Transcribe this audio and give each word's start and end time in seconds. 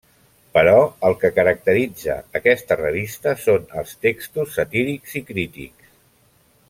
Però 0.57 0.77
el 1.09 1.15
que 1.23 1.29
caracteritza 1.35 2.15
aquesta 2.39 2.79
revista 2.81 3.35
són 3.43 3.69
els 3.83 3.93
textos 4.07 4.57
satírics 4.61 5.15
i 5.21 5.23
crítics. 5.29 5.93